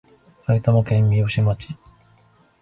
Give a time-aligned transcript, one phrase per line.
[0.47, 1.75] 埼玉県三芳町